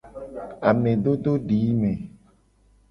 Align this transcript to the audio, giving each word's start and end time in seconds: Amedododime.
Amedododime. 0.69 1.91